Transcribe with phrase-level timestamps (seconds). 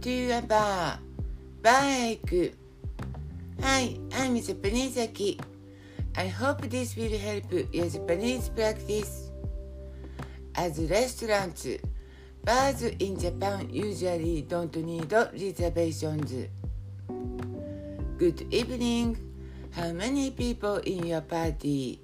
[0.00, 0.98] to a bar
[1.62, 2.52] バーへ行く
[3.60, 5.38] Hi, I'm Japanese Aki
[6.16, 9.30] I hope this will help your Japanese practice
[10.54, 11.78] As restaurants,
[12.44, 16.48] bars in Japan usually don't need reservations
[18.18, 19.18] Good evening
[19.72, 22.00] How many people in your party?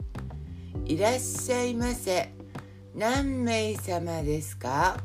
[0.85, 2.33] いらっしゃいませ
[2.95, 4.99] 何名様ですか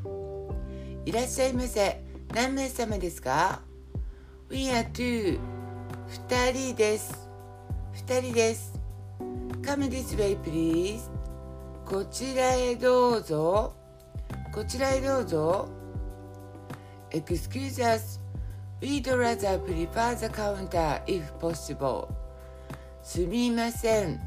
[1.06, 3.62] いらっしゃいませ何名様ですか
[4.50, 5.38] ?We are two
[6.30, 7.30] 二人です
[7.92, 8.80] 二人です
[9.62, 11.10] Come this way please
[11.86, 13.74] こちらへどうぞ
[14.54, 15.68] こちらへどうぞ
[17.10, 18.22] Excuse us
[18.80, 22.08] We'd rather prefer the counter if possible
[23.04, 24.22] すみません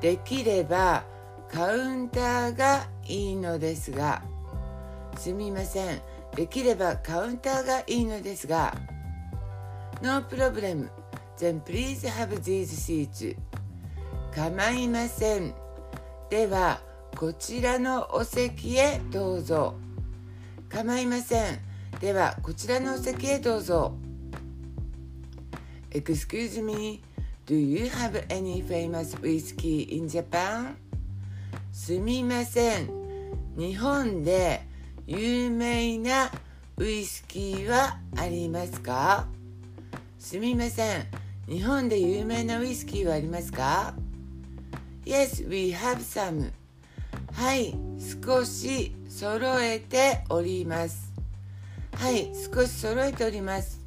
[0.00, 1.04] できれば
[1.48, 4.22] カウンターがいいのですが
[5.16, 6.02] すみません
[6.34, 8.74] できればカウンターがいいのですが
[10.02, 10.88] No problem
[11.38, 13.36] then please have these seats
[14.34, 15.54] 構いません
[16.28, 16.80] では
[17.16, 19.74] こちらのお席へどうぞ
[20.68, 21.58] 構いません
[22.00, 23.94] ではこちらのお席へどうぞ
[25.90, 27.02] Excuse me
[27.46, 30.74] Do you have any famous whiskey in Japan?
[31.72, 32.90] すみません
[33.56, 34.62] 日本で
[35.06, 36.30] 有名な
[36.78, 39.26] ウイスキーはありますか？
[40.18, 41.06] すみません。
[41.46, 43.94] 日本で有名なウイスキーはありますか
[45.04, 46.50] ？Yes, we have some.
[47.34, 47.76] はい
[48.24, 51.12] 少し揃えております。
[51.96, 53.84] はい少し揃えております。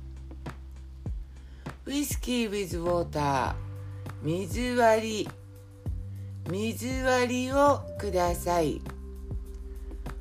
[1.86, 3.56] ウイスキー with water.
[4.22, 5.30] 水割り。
[6.50, 8.82] 水割りをください。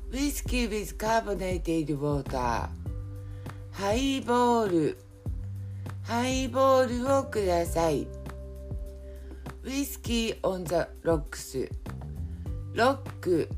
[0.09, 2.69] ウイスキー with carbonated water.
[3.71, 4.97] ハイボール
[6.03, 8.07] ハイボールをください。
[9.63, 11.69] ウイスキー on the rocks.
[12.73, 13.49] ロック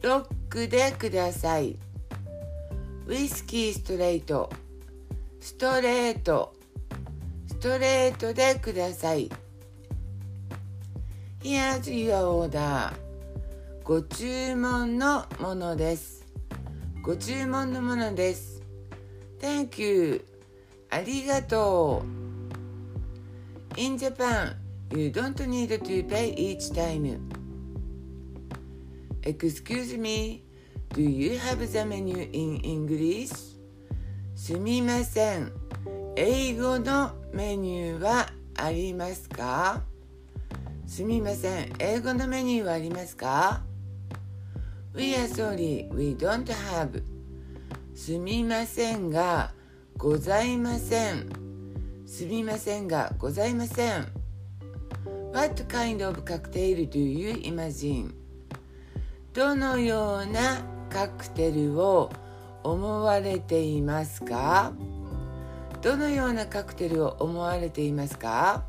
[0.00, 1.76] ロックでください。
[3.06, 4.50] ウイスキーストレート
[5.38, 6.54] ストレート
[7.48, 9.28] ストレートでください。
[11.42, 13.11] Here's your order.
[13.84, 16.24] ご注文のものです
[17.02, 18.62] ご注文のものです
[19.40, 20.24] Thank you
[20.88, 22.04] ありがと
[23.76, 24.54] う In Japan
[24.94, 27.18] you don't need to pay each time
[29.22, 30.44] Excuse me
[30.90, 33.58] Do you have the menu in English?
[34.36, 35.52] すみません
[36.14, 39.82] 英語のメニューはありますか
[40.86, 43.71] すみません英語のメニューはありますか
[44.94, 47.02] We are sorry, we don't have
[47.94, 49.54] すみませんが
[49.96, 51.30] ございません
[52.04, 54.06] すみませんがございません
[55.32, 58.12] What kind of cocktail do you imagine?
[59.32, 62.12] どのようなカクテルを
[62.62, 64.74] 思われていますか
[65.80, 68.62] どのようなカクテルを思われていますか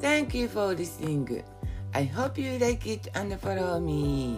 [0.00, 1.44] Thank you for listening.
[1.94, 4.36] I hope you like it and follow me.